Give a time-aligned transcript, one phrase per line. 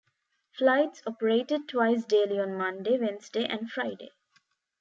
[0.53, 4.09] Flights operated twice daily on Monday, Wednesday and Friday.